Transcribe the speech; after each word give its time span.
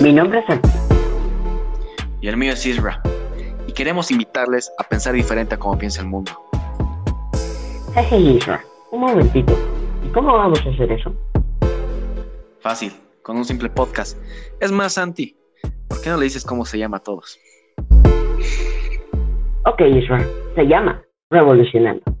Mi 0.00 0.14
nombre 0.14 0.38
es 0.38 0.46
Santi. 0.46 0.70
Y 2.22 2.28
el 2.28 2.38
mío 2.38 2.54
es 2.54 2.64
Isra. 2.64 3.02
Y 3.66 3.72
queremos 3.72 4.10
invitarles 4.10 4.72
a 4.78 4.84
pensar 4.84 5.12
diferente 5.12 5.54
a 5.54 5.58
cómo 5.58 5.76
piensa 5.76 6.00
el 6.00 6.08
mundo. 6.08 6.32
Jeje, 7.92 8.16
Isra. 8.16 8.64
Un 8.92 9.00
momentito. 9.00 9.52
¿Y 10.02 10.08
cómo 10.08 10.32
vamos 10.32 10.64
a 10.64 10.70
hacer 10.70 10.90
eso? 10.90 11.14
Fácil, 12.60 12.92
con 13.22 13.36
un 13.36 13.44
simple 13.44 13.68
podcast. 13.68 14.16
Es 14.58 14.72
más, 14.72 14.94
Santi, 14.94 15.36
¿por 15.86 16.00
qué 16.00 16.08
no 16.08 16.16
le 16.16 16.24
dices 16.24 16.46
cómo 16.46 16.64
se 16.64 16.78
llama 16.78 16.96
a 16.96 17.00
todos? 17.00 17.38
Ok, 19.66 19.82
Isra. 19.82 20.26
Se 20.54 20.66
llama 20.66 21.02
Revolucionando. 21.28 22.19